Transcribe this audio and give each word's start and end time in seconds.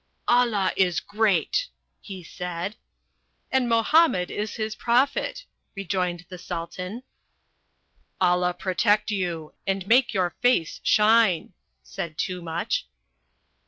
"Allah 0.27 0.73
is 0.75 0.99
great!" 0.99 1.67
he 2.01 2.23
said. 2.23 2.75
"And 3.51 3.69
Mohammed 3.69 4.31
is 4.31 4.55
his 4.55 4.73
prophet," 4.75 5.45
rejoined 5.75 6.25
the 6.27 6.39
Sultan. 6.39 7.03
"Allah 8.19 8.55
protect 8.55 9.11
you! 9.11 9.53
And 9.67 9.85
make 9.85 10.11
your 10.11 10.31
face 10.41 10.79
shine," 10.83 11.53
said 11.83 12.17
Toomuch. 12.17 12.85